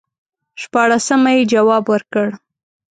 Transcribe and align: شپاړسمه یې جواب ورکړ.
شپاړسمه 0.61 1.31
یې 1.37 1.43
جواب 1.53 1.83
ورکړ. 1.93 2.27